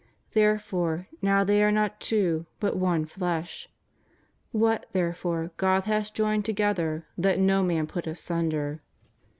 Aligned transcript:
Therefore 0.33 1.05
now 1.21 1.43
they 1.43 1.61
are 1.63 1.71
not 1.71 2.01
two, 2.01 2.47
hut 2.59 2.75
one 2.75 3.05
flesh. 3.05 3.69
What, 4.51 4.87
therefore, 4.93 5.51
God 5.57 5.83
hath 5.83 6.11
joined 6.11 6.43
together, 6.43 7.05
let 7.17 7.37
no 7.39 7.61
man 7.61 7.85
put 7.85 8.07
asunder. 8.07 8.81